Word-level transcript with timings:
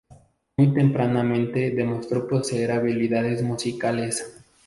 Muy 0.57 0.73
tempranamente 0.73 1.69
demostró 1.69 2.27
poseer 2.27 2.71
habilidades 2.71 3.43
musicales. 3.43 4.35